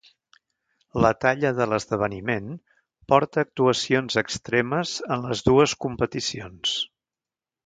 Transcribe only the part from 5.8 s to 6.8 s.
competicions.